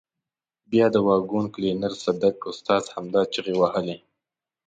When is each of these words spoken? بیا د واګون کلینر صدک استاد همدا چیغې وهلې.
بیا 0.71 0.85
د 0.93 0.95
واګون 1.07 1.45
کلینر 1.55 1.93
صدک 2.03 2.35
استاد 2.51 2.83
همدا 2.93 3.21
چیغې 3.33 3.55
وهلې. 3.57 3.97